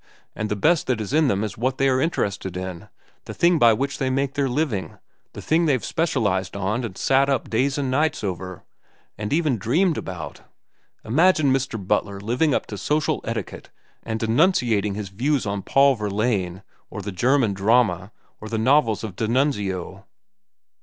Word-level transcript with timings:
And 0.35 0.49
the 0.49 0.55
best 0.55 0.87
that 0.87 0.99
is 0.99 1.13
in 1.13 1.27
them 1.27 1.43
is 1.43 1.59
what 1.59 1.77
they 1.77 1.87
are 1.87 2.01
interested 2.01 2.57
in, 2.57 2.89
the 3.25 3.35
thing 3.35 3.59
by 3.59 3.71
which 3.71 3.99
they 3.99 4.09
make 4.09 4.33
their 4.33 4.49
living, 4.49 4.97
the 5.33 5.43
thing 5.43 5.67
they've 5.67 5.85
specialized 5.85 6.55
on 6.57 6.83
and 6.83 6.97
sat 6.97 7.29
up 7.29 7.51
days 7.51 7.77
and 7.77 7.91
nights 7.91 8.23
over, 8.23 8.63
and 9.15 9.31
even 9.31 9.59
dreamed 9.59 9.99
about. 9.99 10.41
Imagine 11.05 11.53
Mr. 11.53 11.77
Butler 11.87 12.19
living 12.19 12.51
up 12.51 12.65
to 12.65 12.79
social 12.79 13.21
etiquette 13.25 13.69
and 14.01 14.23
enunciating 14.23 14.95
his 14.95 15.09
views 15.09 15.45
on 15.45 15.61
Paul 15.61 15.93
Verlaine 15.93 16.63
or 16.89 17.03
the 17.03 17.11
German 17.11 17.53
drama 17.53 18.11
or 18.39 18.49
the 18.49 18.57
novels 18.57 19.03
of 19.03 19.15
D'Annunzio. 19.15 20.05